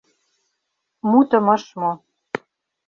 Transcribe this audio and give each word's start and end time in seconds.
Мутым 1.09 1.45
ыш 1.55 1.63
му. 1.79 1.91